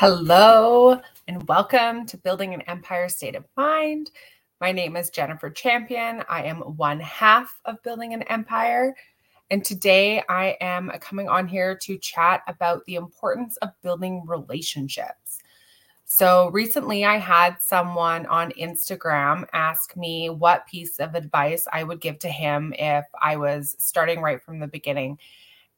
Hello, 0.00 1.00
and 1.26 1.48
welcome 1.48 2.06
to 2.06 2.16
Building 2.16 2.54
an 2.54 2.60
Empire 2.68 3.08
State 3.08 3.34
of 3.34 3.44
Mind. 3.56 4.12
My 4.60 4.70
name 4.70 4.94
is 4.96 5.10
Jennifer 5.10 5.50
Champion. 5.50 6.22
I 6.28 6.44
am 6.44 6.58
one 6.60 7.00
half 7.00 7.58
of 7.64 7.82
Building 7.82 8.14
an 8.14 8.22
Empire. 8.22 8.94
And 9.50 9.64
today 9.64 10.22
I 10.28 10.56
am 10.60 10.92
coming 11.00 11.28
on 11.28 11.48
here 11.48 11.76
to 11.78 11.98
chat 11.98 12.42
about 12.46 12.84
the 12.84 12.94
importance 12.94 13.56
of 13.56 13.70
building 13.82 14.22
relationships. 14.24 15.40
So, 16.04 16.48
recently 16.50 17.04
I 17.04 17.16
had 17.16 17.56
someone 17.60 18.24
on 18.26 18.52
Instagram 18.52 19.46
ask 19.52 19.96
me 19.96 20.30
what 20.30 20.68
piece 20.68 21.00
of 21.00 21.16
advice 21.16 21.66
I 21.72 21.82
would 21.82 22.00
give 22.00 22.20
to 22.20 22.28
him 22.28 22.72
if 22.78 23.04
I 23.20 23.34
was 23.34 23.74
starting 23.80 24.20
right 24.20 24.40
from 24.40 24.60
the 24.60 24.68
beginning. 24.68 25.18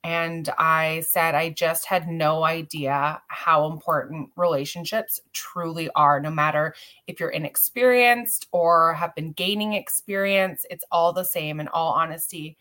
And 0.02 0.48
I 0.58 1.04
said, 1.06 1.34
I 1.34 1.50
just 1.50 1.84
had 1.86 2.08
no 2.08 2.42
idea 2.44 3.20
how 3.28 3.70
important 3.70 4.30
relationships 4.34 5.20
truly 5.32 5.90
are, 5.94 6.20
no 6.20 6.30
matter 6.30 6.74
if 7.06 7.20
you're 7.20 7.28
inexperienced 7.30 8.48
or 8.50 8.94
have 8.94 9.14
been 9.14 9.32
gaining 9.32 9.74
experience, 9.74 10.64
it's 10.70 10.84
all 10.90 11.12
the 11.12 11.24
same 11.24 11.60
in 11.60 11.68
all 11.68 11.92
honesty. 11.92 12.56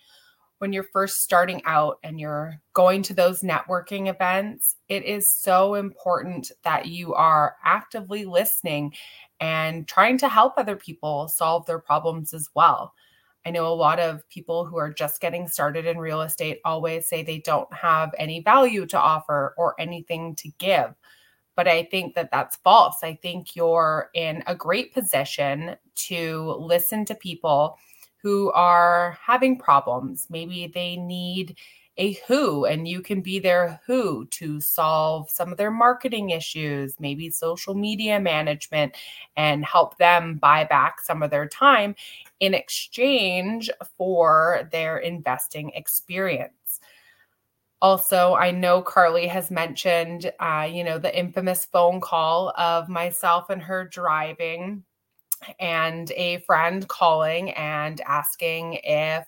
When 0.57 0.73
you're 0.73 0.83
first 0.83 1.23
starting 1.23 1.61
out 1.63 1.99
and 2.03 2.19
you're 2.19 2.61
going 2.73 3.03
to 3.03 3.13
those 3.13 3.41
networking 3.41 4.09
events, 4.09 4.75
it 4.89 5.05
is 5.05 5.31
so 5.31 5.75
important 5.75 6.51
that 6.65 6.87
you 6.87 7.13
are 7.13 7.55
actively 7.63 8.25
listening 8.25 8.93
and 9.39 9.87
trying 9.87 10.17
to 10.17 10.27
help 10.27 10.55
other 10.57 10.75
people 10.75 11.29
solve 11.29 11.65
their 11.65 11.79
problems 11.79 12.33
as 12.33 12.49
well. 12.53 12.93
I 13.45 13.51
know 13.51 13.67
a 13.67 13.73
lot 13.73 13.99
of 13.99 14.27
people 14.29 14.65
who 14.65 14.77
are 14.77 14.91
just 14.91 15.21
getting 15.21 15.47
started 15.47 15.85
in 15.85 15.97
real 15.97 16.21
estate 16.21 16.59
always 16.65 17.07
say 17.07 17.23
they 17.23 17.39
don't 17.39 17.71
have 17.73 18.13
any 18.17 18.41
value 18.41 18.85
to 18.87 18.99
offer 18.99 19.53
or 19.57 19.75
anything 19.79 20.35
to 20.35 20.49
give. 20.57 20.93
But 21.55 21.67
I 21.67 21.83
think 21.83 22.15
that 22.15 22.31
that's 22.31 22.57
false. 22.57 22.97
I 23.03 23.15
think 23.21 23.55
you're 23.55 24.09
in 24.13 24.43
a 24.47 24.55
great 24.55 24.93
position 24.93 25.75
to 25.95 26.55
listen 26.59 27.05
to 27.05 27.15
people 27.15 27.77
who 28.21 28.51
are 28.51 29.17
having 29.21 29.57
problems. 29.57 30.27
Maybe 30.29 30.67
they 30.73 30.97
need 30.97 31.57
a 31.99 32.13
who 32.27 32.65
and 32.65 32.87
you 32.87 33.01
can 33.01 33.21
be 33.21 33.39
their 33.39 33.79
who 33.85 34.25
to 34.27 34.59
solve 34.61 35.29
some 35.29 35.51
of 35.51 35.57
their 35.57 35.69
marketing 35.69 36.31
issues, 36.31 36.95
maybe 36.99 37.29
social 37.29 37.75
media 37.75 38.19
management, 38.19 38.95
and 39.35 39.63
help 39.65 39.97
them 39.97 40.37
buy 40.37 40.63
back 40.63 41.01
some 41.01 41.21
of 41.21 41.29
their 41.29 41.47
time 41.47 41.93
in 42.39 42.53
exchange 42.53 43.69
for 43.97 44.67
their 44.71 44.97
investing 44.97 45.69
experience. 45.75 46.79
Also, 47.81 48.33
I 48.33 48.51
know 48.51 48.81
Carly 48.81 49.27
has 49.27 49.51
mentioned, 49.51 50.31
uh, 50.39 50.67
you 50.69 50.83
know, 50.83 50.97
the 50.97 51.17
infamous 51.17 51.65
phone 51.65 52.01
call 52.01 52.53
of 52.57 52.89
myself 52.89 53.49
and 53.49 53.61
her 53.61 53.85
driving 53.85 54.83
and 55.59 56.11
a 56.11 56.39
friend 56.39 56.87
calling 56.87 57.51
and 57.51 58.01
asking 58.01 58.79
if 58.83 59.25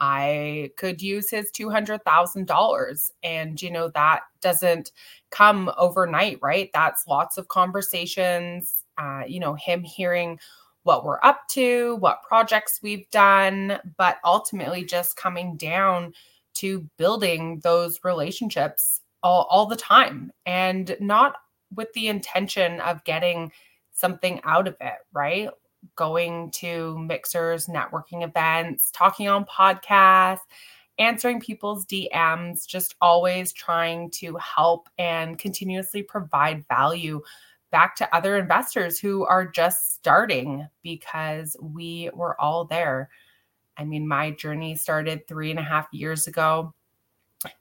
I 0.00 0.70
could 0.76 1.02
use 1.02 1.30
his 1.30 1.50
$200,000. 1.52 3.10
And, 3.22 3.60
you 3.60 3.70
know, 3.70 3.88
that 3.90 4.22
doesn't 4.40 4.92
come 5.30 5.70
overnight, 5.76 6.38
right? 6.42 6.70
That's 6.72 7.06
lots 7.06 7.38
of 7.38 7.48
conversations, 7.48 8.84
uh, 8.98 9.22
you 9.26 9.40
know, 9.40 9.54
him 9.54 9.82
hearing 9.82 10.38
what 10.84 11.04
we're 11.04 11.20
up 11.22 11.46
to, 11.48 11.96
what 11.96 12.22
projects 12.22 12.80
we've 12.82 13.08
done, 13.10 13.78
but 13.98 14.18
ultimately 14.24 14.84
just 14.84 15.16
coming 15.16 15.56
down 15.56 16.14
to 16.54 16.88
building 16.96 17.60
those 17.62 18.00
relationships 18.02 19.02
all, 19.22 19.46
all 19.50 19.66
the 19.66 19.76
time 19.76 20.32
and 20.46 20.96
not 21.00 21.36
with 21.74 21.92
the 21.92 22.08
intention 22.08 22.80
of 22.80 23.04
getting 23.04 23.52
something 23.92 24.40
out 24.44 24.66
of 24.66 24.76
it, 24.80 24.94
right? 25.12 25.50
Going 25.96 26.50
to 26.52 26.98
mixers, 26.98 27.66
networking 27.66 28.24
events, 28.24 28.90
talking 28.90 29.28
on 29.28 29.44
podcasts, 29.44 30.40
answering 30.98 31.40
people's 31.40 31.86
DMs, 31.86 32.66
just 32.66 32.94
always 33.00 33.52
trying 33.52 34.10
to 34.10 34.36
help 34.36 34.88
and 34.98 35.38
continuously 35.38 36.02
provide 36.02 36.64
value 36.68 37.20
back 37.70 37.96
to 37.96 38.14
other 38.14 38.36
investors 38.36 38.98
who 38.98 39.24
are 39.24 39.46
just 39.46 39.94
starting 39.94 40.66
because 40.82 41.56
we 41.60 42.10
were 42.12 42.38
all 42.40 42.64
there. 42.64 43.08
I 43.76 43.84
mean, 43.84 44.06
my 44.06 44.32
journey 44.32 44.74
started 44.74 45.26
three 45.26 45.50
and 45.50 45.58
a 45.58 45.62
half 45.62 45.86
years 45.92 46.26
ago 46.26 46.74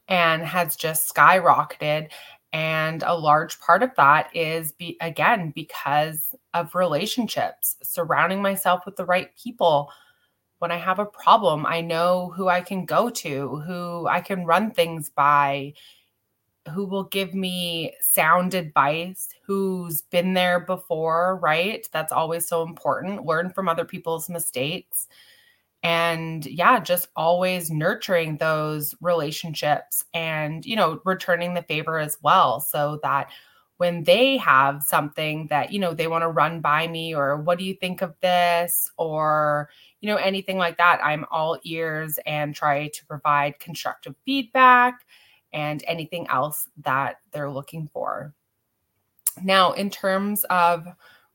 and 0.07 0.43
has 0.43 0.75
just 0.75 1.13
skyrocketed. 1.13 2.09
And 2.51 3.03
a 3.03 3.13
large 3.13 3.59
part 3.59 3.83
of 3.83 3.95
that 3.95 4.35
is 4.35 4.71
be 4.71 4.97
again 5.01 5.51
because 5.51 6.35
of 6.53 6.73
relationships, 6.73 7.77
surrounding 7.83 8.41
myself 8.41 8.85
with 8.85 8.95
the 8.95 9.05
right 9.05 9.29
people. 9.37 9.91
When 10.57 10.71
I 10.71 10.77
have 10.77 10.99
a 10.99 11.05
problem, 11.05 11.65
I 11.65 11.81
know 11.81 12.33
who 12.35 12.49
I 12.49 12.61
can 12.61 12.85
go 12.85 13.09
to, 13.09 13.57
who 13.57 14.07
I 14.07 14.19
can 14.19 14.45
run 14.45 14.71
things 14.71 15.09
by, 15.09 15.73
who 16.73 16.85
will 16.85 17.05
give 17.05 17.33
me 17.33 17.93
sound 18.01 18.53
advice, 18.53 19.29
who's 19.45 20.01
been 20.01 20.33
there 20.33 20.59
before, 20.59 21.37
right? 21.37 21.87
That's 21.91 22.11
always 22.11 22.47
so 22.47 22.63
important. 22.63 23.25
Learn 23.25 23.51
from 23.51 23.69
other 23.69 23.85
people's 23.85 24.27
mistakes 24.27 25.07
and 25.83 26.45
yeah 26.45 26.79
just 26.79 27.07
always 27.15 27.71
nurturing 27.71 28.37
those 28.37 28.93
relationships 29.01 30.03
and 30.13 30.65
you 30.65 30.75
know 30.75 30.99
returning 31.05 31.53
the 31.53 31.63
favor 31.63 31.97
as 31.99 32.17
well 32.21 32.59
so 32.59 32.99
that 33.01 33.29
when 33.77 34.03
they 34.03 34.35
have 34.35 34.83
something 34.83 35.47
that 35.47 35.71
you 35.71 35.79
know 35.79 35.93
they 35.93 36.07
want 36.07 36.21
to 36.21 36.27
run 36.27 36.59
by 36.59 36.85
me 36.87 37.15
or 37.15 37.37
what 37.37 37.57
do 37.57 37.63
you 37.63 37.73
think 37.73 38.01
of 38.01 38.13
this? 38.21 38.91
or 38.97 39.69
you 40.01 40.09
know 40.09 40.17
anything 40.17 40.57
like 40.57 40.77
that 40.77 40.99
i'm 41.03 41.25
all 41.31 41.57
ears 41.63 42.19
and 42.25 42.53
try 42.53 42.87
to 42.89 43.05
provide 43.05 43.57
constructive 43.59 44.15
feedback 44.25 45.05
and 45.53 45.83
anything 45.87 46.27
else 46.27 46.67
that 46.77 47.19
they're 47.31 47.49
looking 47.49 47.87
for. 47.91 48.33
Now 49.43 49.71
in 49.73 49.89
terms 49.89 50.43
of 50.45 50.85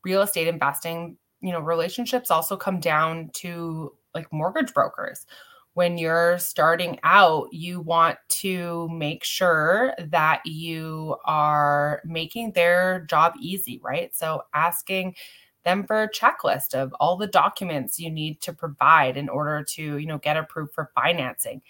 real 0.02 0.22
estate 0.22 0.48
investing 0.48 1.16
you 1.40 1.52
know 1.52 1.60
relationships 1.60 2.30
also 2.30 2.56
come 2.56 2.80
down 2.80 3.30
to 3.34 3.92
like 4.14 4.32
mortgage 4.32 4.72
brokers 4.72 5.26
when 5.74 5.98
you're 5.98 6.38
starting 6.38 6.98
out, 7.02 7.52
you 7.52 7.80
want 7.80 8.16
to 8.28 8.88
make 8.90 9.24
sure 9.24 9.92
that 9.98 10.40
you 10.46 11.16
are 11.24 12.00
making 12.04 12.52
their 12.52 13.00
job 13.10 13.34
easy, 13.40 13.80
right? 13.82 14.14
So 14.14 14.44
asking 14.54 15.16
them 15.64 15.84
for 15.84 16.02
a 16.02 16.10
checklist 16.10 16.74
of 16.74 16.94
all 17.00 17.16
the 17.16 17.26
documents 17.26 17.98
you 17.98 18.10
need 18.10 18.40
to 18.42 18.52
provide 18.52 19.16
in 19.16 19.28
order 19.28 19.64
to, 19.64 19.98
you 19.98 20.06
know, 20.06 20.18
get 20.18 20.36
approved 20.36 20.72
for 20.72 20.90
financing. 20.94 21.60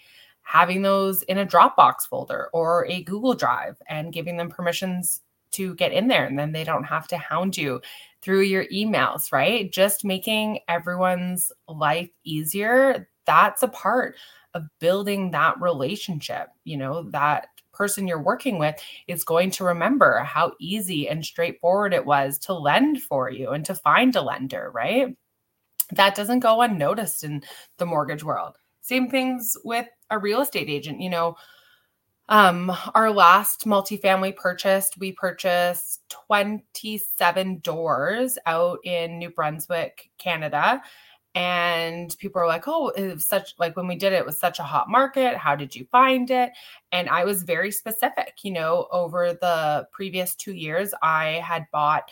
Having 0.43 0.83
those 0.83 1.23
in 1.23 1.39
a 1.39 1.45
Dropbox 1.45 2.07
folder 2.07 2.49
or 2.53 2.85
a 2.85 3.01
Google 3.03 3.33
Drive 3.33 3.81
and 3.89 4.13
giving 4.13 4.37
them 4.37 4.49
permissions 4.49 5.21
to 5.51 5.73
get 5.75 5.93
in 5.93 6.07
there 6.07 6.25
and 6.25 6.37
then 6.37 6.51
they 6.51 6.63
don't 6.63 6.83
have 6.83 7.07
to 7.07 7.17
hound 7.17 7.57
you 7.57 7.81
through 8.25 8.41
your 8.41 8.65
emails, 8.65 9.31
right? 9.31 9.71
Just 9.71 10.03
making 10.03 10.59
everyone's 10.67 11.51
life 11.67 12.09
easier. 12.23 13.07
That's 13.27 13.61
a 13.61 13.67
part 13.67 14.15
of 14.55 14.67
building 14.79 15.29
that 15.31 15.61
relationship. 15.61 16.47
You 16.63 16.77
know, 16.77 17.03
that 17.11 17.49
person 17.71 18.07
you're 18.07 18.19
working 18.19 18.57
with 18.57 18.81
is 19.07 19.23
going 19.23 19.51
to 19.51 19.63
remember 19.63 20.21
how 20.21 20.53
easy 20.59 21.07
and 21.07 21.23
straightforward 21.23 21.93
it 21.93 22.03
was 22.03 22.39
to 22.39 22.53
lend 22.55 23.03
for 23.03 23.29
you 23.29 23.51
and 23.51 23.63
to 23.65 23.75
find 23.75 24.15
a 24.15 24.23
lender, 24.23 24.71
right? 24.73 25.15
That 25.91 26.15
doesn't 26.15 26.39
go 26.39 26.61
unnoticed 26.61 27.23
in 27.23 27.43
the 27.77 27.85
mortgage 27.85 28.23
world. 28.23 28.57
Same 28.81 29.07
things 29.07 29.55
with 29.63 29.85
a 30.09 30.17
real 30.17 30.41
estate 30.41 30.69
agent. 30.69 30.99
You 30.99 31.11
know, 31.11 31.35
um, 32.27 32.71
our 32.95 33.11
last 33.11 33.65
multifamily 33.65 34.35
purchase, 34.35 34.89
we 34.97 35.11
purchased 35.11 36.01
27 36.09 37.59
doors 37.59 38.37
out 38.45 38.79
in 38.83 39.19
New 39.19 39.29
Brunswick, 39.29 40.09
Canada. 40.17 40.81
And 41.35 42.15
people 42.17 42.41
are 42.41 42.47
like, 42.47 42.63
oh, 42.67 42.89
it 42.89 43.13
was 43.13 43.27
such 43.27 43.53
like 43.59 43.75
when 43.75 43.87
we 43.87 43.97
did 43.97 44.13
it, 44.13 44.17
it 44.17 44.25
was 44.25 44.39
such 44.39 44.59
a 44.59 44.63
hot 44.63 44.89
market. 44.89 45.35
How 45.35 45.55
did 45.55 45.75
you 45.75 45.85
find 45.91 46.31
it? 46.31 46.51
And 46.93 47.09
I 47.09 47.25
was 47.25 47.43
very 47.43 47.71
specific. 47.71 48.35
You 48.41 48.51
know, 48.53 48.87
over 48.91 49.33
the 49.33 49.85
previous 49.91 50.33
two 50.35 50.53
years, 50.53 50.93
I 51.03 51.43
had 51.45 51.65
bought 51.73 52.09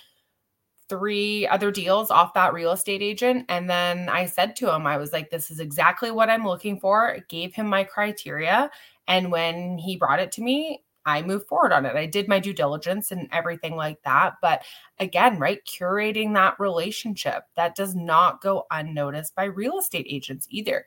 three 0.89 1.47
other 1.47 1.71
deals 1.71 2.11
off 2.11 2.33
that 2.33 2.53
real 2.53 2.71
estate 2.71 3.01
agent. 3.01 3.45
And 3.49 3.69
then 3.69 4.09
I 4.09 4.25
said 4.25 4.55
to 4.57 4.73
him, 4.73 4.85
I 4.85 4.97
was 4.97 5.13
like, 5.13 5.29
this 5.29 5.49
is 5.49 5.59
exactly 5.59 6.11
what 6.11 6.29
I'm 6.29 6.45
looking 6.45 6.79
for. 6.79 7.17
gave 7.29 7.53
him 7.53 7.67
my 7.67 7.83
criteria. 7.83 8.69
And 9.07 9.31
when 9.31 9.77
he 9.77 9.97
brought 9.97 10.19
it 10.19 10.31
to 10.33 10.41
me, 10.41 10.83
I 11.05 11.21
moved 11.21 11.47
forward 11.47 11.73
on 11.73 11.85
it. 11.85 11.95
I 11.95 12.05
did 12.05 12.27
my 12.27 12.39
due 12.39 12.53
diligence 12.53 13.11
and 13.11 13.27
everything 13.31 13.75
like 13.75 14.01
that. 14.03 14.35
But 14.41 14.63
again, 14.99 15.37
right, 15.37 15.59
curating 15.65 16.33
that 16.33 16.59
relationship 16.59 17.43
that 17.55 17.75
does 17.75 17.93
not 17.93 18.41
go 18.41 18.65
unnoticed 18.71 19.35
by 19.35 19.45
real 19.45 19.79
estate 19.79 20.07
agents 20.09 20.47
either. 20.49 20.85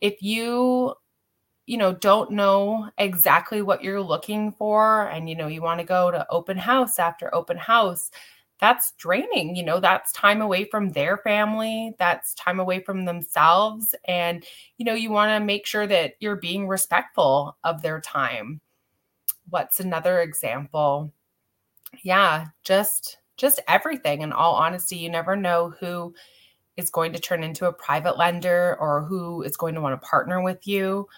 If 0.00 0.22
you 0.22 0.94
you 1.66 1.76
know, 1.76 1.92
don't 1.94 2.32
know 2.32 2.90
exactly 2.98 3.62
what 3.62 3.84
you're 3.84 4.02
looking 4.02 4.50
for 4.52 5.08
and 5.08 5.28
you 5.28 5.36
know, 5.36 5.46
you 5.46 5.62
want 5.62 5.78
to 5.80 5.86
go 5.86 6.10
to 6.10 6.26
open 6.28 6.58
house 6.58 6.98
after 6.98 7.32
open 7.34 7.56
house, 7.56 8.10
that's 8.62 8.92
draining. 8.92 9.56
You 9.56 9.64
know, 9.64 9.80
that's 9.80 10.12
time 10.12 10.40
away 10.40 10.66
from 10.66 10.90
their 10.90 11.18
family, 11.18 11.96
that's 11.98 12.32
time 12.34 12.60
away 12.60 12.80
from 12.80 13.04
themselves. 13.04 13.92
And, 14.06 14.44
you 14.78 14.84
know, 14.86 14.94
you 14.94 15.10
want 15.10 15.30
to 15.30 15.44
make 15.44 15.66
sure 15.66 15.88
that 15.88 16.14
you're 16.20 16.36
being 16.36 16.68
respectful 16.68 17.58
of 17.64 17.82
their 17.82 18.00
time. 18.00 18.60
What's 19.50 19.80
another 19.80 20.20
example? 20.20 21.12
Yeah, 22.04 22.46
just 22.64 23.18
just 23.36 23.60
everything 23.66 24.22
in 24.22 24.32
all 24.32 24.54
honesty 24.54 24.96
you 24.96 25.10
never 25.10 25.34
know 25.34 25.74
who 25.80 26.14
is 26.76 26.90
going 26.90 27.12
to 27.14 27.18
turn 27.18 27.42
into 27.42 27.66
a 27.66 27.72
private 27.72 28.16
lender 28.16 28.76
or 28.78 29.02
who 29.02 29.42
is 29.42 29.56
going 29.56 29.74
to 29.74 29.80
want 29.80 30.00
to 30.00 30.06
partner 30.06 30.40
with 30.42 30.66
you 30.68 31.08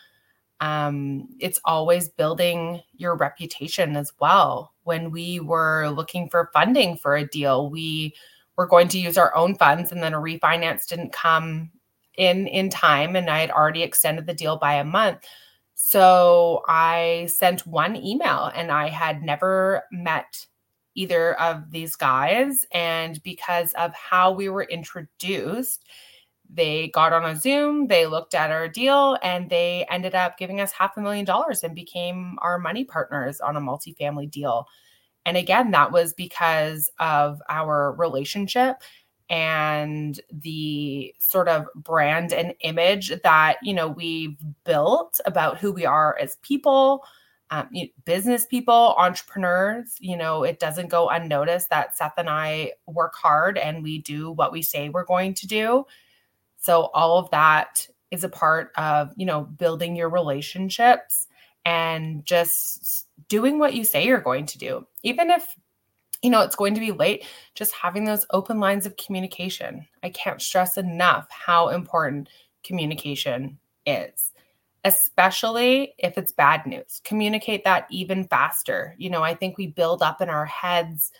um, 0.60 1.28
it's 1.40 1.60
always 1.64 2.08
building 2.08 2.80
your 2.96 3.16
reputation 3.16 3.96
as 3.96 4.12
well. 4.20 4.73
When 4.84 5.10
we 5.10 5.40
were 5.40 5.88
looking 5.88 6.28
for 6.28 6.50
funding 6.52 6.96
for 6.96 7.16
a 7.16 7.26
deal, 7.26 7.68
we 7.68 8.14
were 8.56 8.66
going 8.66 8.88
to 8.88 8.98
use 8.98 9.18
our 9.18 9.34
own 9.34 9.56
funds, 9.56 9.90
and 9.90 10.02
then 10.02 10.14
a 10.14 10.18
refinance 10.18 10.86
didn't 10.86 11.12
come 11.12 11.70
in 12.16 12.46
in 12.46 12.70
time, 12.70 13.16
and 13.16 13.28
I 13.28 13.40
had 13.40 13.50
already 13.50 13.82
extended 13.82 14.26
the 14.26 14.34
deal 14.34 14.56
by 14.56 14.74
a 14.74 14.84
month. 14.84 15.26
So 15.74 16.62
I 16.68 17.28
sent 17.28 17.66
one 17.66 17.96
email, 17.96 18.52
and 18.54 18.70
I 18.70 18.88
had 18.88 19.22
never 19.22 19.82
met 19.90 20.46
either 20.94 21.34
of 21.40 21.72
these 21.72 21.96
guys. 21.96 22.64
And 22.70 23.20
because 23.24 23.72
of 23.72 23.92
how 23.94 24.30
we 24.30 24.48
were 24.48 24.62
introduced, 24.62 25.84
they 26.48 26.88
got 26.88 27.12
on 27.12 27.24
a 27.24 27.36
Zoom, 27.36 27.88
they 27.88 28.06
looked 28.06 28.34
at 28.34 28.50
our 28.50 28.68
deal, 28.68 29.18
and 29.22 29.50
they 29.50 29.86
ended 29.90 30.14
up 30.14 30.38
giving 30.38 30.60
us 30.60 30.72
half 30.72 30.96
a 30.96 31.00
million 31.00 31.24
dollars 31.24 31.64
and 31.64 31.74
became 31.74 32.38
our 32.42 32.58
money 32.58 32.84
partners 32.84 33.40
on 33.40 33.56
a 33.56 33.60
multifamily 33.60 34.30
deal. 34.30 34.66
And 35.26 35.36
again, 35.36 35.70
that 35.70 35.90
was 35.90 36.12
because 36.12 36.90
of 36.98 37.40
our 37.48 37.92
relationship 37.92 38.82
and 39.30 40.20
the 40.30 41.14
sort 41.18 41.48
of 41.48 41.66
brand 41.74 42.32
and 42.32 42.54
image 42.60 43.10
that 43.22 43.56
you 43.62 43.72
know 43.72 43.88
we've 43.88 44.36
built 44.64 45.18
about 45.24 45.58
who 45.58 45.72
we 45.72 45.86
are 45.86 46.16
as 46.20 46.36
people 46.42 47.04
um, 47.50 47.68
you 47.70 47.84
know, 47.84 47.88
business 48.04 48.44
people 48.44 48.94
entrepreneurs 48.98 49.96
you 49.98 50.16
know 50.16 50.44
it 50.44 50.58
doesn't 50.58 50.88
go 50.88 51.08
unnoticed 51.08 51.70
that 51.70 51.96
seth 51.96 52.12
and 52.18 52.28
i 52.28 52.70
work 52.86 53.14
hard 53.14 53.56
and 53.56 53.82
we 53.82 53.98
do 54.02 54.30
what 54.32 54.52
we 54.52 54.60
say 54.60 54.90
we're 54.90 55.04
going 55.04 55.32
to 55.32 55.46
do 55.46 55.86
so 56.64 56.90
all 56.94 57.18
of 57.18 57.30
that 57.30 57.86
is 58.10 58.24
a 58.24 58.28
part 58.28 58.70
of, 58.76 59.10
you 59.16 59.26
know, 59.26 59.42
building 59.42 59.94
your 59.94 60.08
relationships 60.08 61.26
and 61.66 62.24
just 62.24 63.06
doing 63.28 63.58
what 63.58 63.74
you 63.74 63.84
say 63.84 64.06
you're 64.06 64.20
going 64.20 64.46
to 64.46 64.58
do. 64.58 64.86
Even 65.02 65.30
if 65.30 65.44
you 66.22 66.30
know 66.30 66.40
it's 66.40 66.56
going 66.56 66.72
to 66.72 66.80
be 66.80 66.90
late, 66.92 67.26
just 67.54 67.72
having 67.74 68.04
those 68.04 68.24
open 68.30 68.60
lines 68.60 68.86
of 68.86 68.96
communication. 68.96 69.86
I 70.02 70.08
can't 70.08 70.40
stress 70.40 70.78
enough 70.78 71.28
how 71.30 71.68
important 71.68 72.30
communication 72.62 73.58
is 73.84 74.32
especially 74.84 75.94
if 75.98 76.18
it's 76.18 76.30
bad 76.30 76.66
news. 76.66 77.00
Communicate 77.04 77.64
that 77.64 77.86
even 77.90 78.24
faster. 78.24 78.94
You 78.98 79.08
know, 79.10 79.22
I 79.22 79.34
think 79.34 79.56
we 79.56 79.66
build 79.66 80.02
up 80.02 80.20
in 80.20 80.28
our 80.28 80.44
heads 80.44 81.10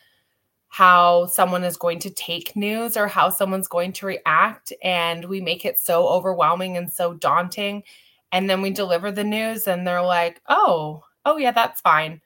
how 0.74 1.24
someone 1.26 1.62
is 1.62 1.76
going 1.76 2.00
to 2.00 2.10
take 2.10 2.56
news 2.56 2.96
or 2.96 3.06
how 3.06 3.30
someone's 3.30 3.68
going 3.68 3.92
to 3.92 4.06
react. 4.06 4.72
And 4.82 5.24
we 5.26 5.40
make 5.40 5.64
it 5.64 5.78
so 5.78 6.08
overwhelming 6.08 6.76
and 6.76 6.92
so 6.92 7.14
daunting. 7.14 7.84
And 8.32 8.50
then 8.50 8.60
we 8.60 8.72
deliver 8.72 9.12
the 9.12 9.22
news 9.22 9.68
and 9.68 9.86
they're 9.86 10.02
like, 10.02 10.42
oh, 10.48 11.04
oh, 11.24 11.36
yeah, 11.36 11.52
that's 11.52 11.80
fine. 11.80 12.20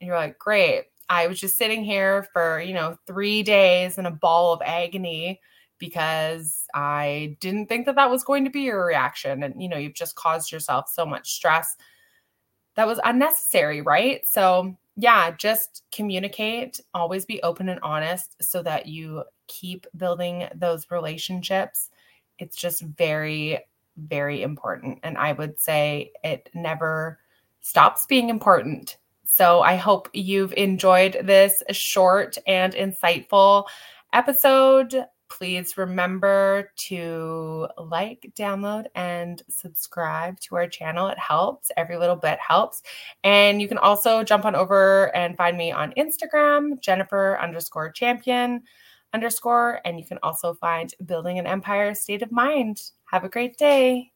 And 0.00 0.06
you're 0.06 0.16
like, 0.16 0.38
great. 0.38 0.84
I 1.08 1.26
was 1.26 1.40
just 1.40 1.56
sitting 1.56 1.82
here 1.82 2.28
for, 2.32 2.60
you 2.60 2.72
know, 2.72 2.96
three 3.04 3.42
days 3.42 3.98
in 3.98 4.06
a 4.06 4.12
ball 4.12 4.52
of 4.52 4.62
agony 4.64 5.40
because 5.80 6.66
I 6.72 7.36
didn't 7.40 7.66
think 7.66 7.86
that 7.86 7.96
that 7.96 8.10
was 8.10 8.22
going 8.22 8.44
to 8.44 8.50
be 8.50 8.60
your 8.60 8.86
reaction. 8.86 9.42
And, 9.42 9.60
you 9.60 9.68
know, 9.68 9.76
you've 9.76 9.94
just 9.94 10.14
caused 10.14 10.52
yourself 10.52 10.88
so 10.88 11.04
much 11.04 11.32
stress 11.32 11.74
that 12.76 12.86
was 12.86 13.00
unnecessary, 13.02 13.80
right? 13.82 14.24
So, 14.24 14.76
yeah, 15.00 15.30
just 15.30 15.82
communicate, 15.92 16.78
always 16.92 17.24
be 17.24 17.42
open 17.42 17.70
and 17.70 17.80
honest 17.82 18.36
so 18.42 18.62
that 18.62 18.84
you 18.84 19.24
keep 19.46 19.86
building 19.96 20.46
those 20.54 20.90
relationships. 20.90 21.88
It's 22.38 22.54
just 22.54 22.82
very, 22.82 23.60
very 23.96 24.42
important. 24.42 24.98
And 25.02 25.16
I 25.16 25.32
would 25.32 25.58
say 25.58 26.12
it 26.22 26.50
never 26.52 27.18
stops 27.62 28.04
being 28.04 28.28
important. 28.28 28.98
So 29.24 29.62
I 29.62 29.76
hope 29.76 30.10
you've 30.12 30.52
enjoyed 30.52 31.16
this 31.24 31.62
short 31.70 32.36
and 32.46 32.74
insightful 32.74 33.64
episode 34.12 35.06
please 35.30 35.78
remember 35.78 36.72
to 36.76 37.66
like, 37.78 38.30
download, 38.36 38.86
and 38.94 39.42
subscribe 39.48 40.38
to 40.40 40.56
our 40.56 40.68
channel. 40.68 41.06
It 41.08 41.18
helps. 41.18 41.70
Every 41.76 41.96
little 41.96 42.16
bit 42.16 42.38
helps. 42.38 42.82
And 43.24 43.62
you 43.62 43.68
can 43.68 43.78
also 43.78 44.22
jump 44.22 44.44
on 44.44 44.54
over 44.54 45.14
and 45.16 45.36
find 45.36 45.56
me 45.56 45.72
on 45.72 45.94
Instagram, 45.96 46.80
Jennifer 46.80 47.38
underscore 47.40 47.90
champion 47.90 48.62
underscore. 49.14 49.80
And 49.84 49.98
you 49.98 50.04
can 50.04 50.18
also 50.22 50.52
find 50.54 50.92
Building 51.06 51.38
an 51.38 51.46
Empire 51.46 51.94
State 51.94 52.22
of 52.22 52.30
Mind. 52.32 52.82
Have 53.06 53.24
a 53.24 53.28
great 53.28 53.56
day. 53.56 54.12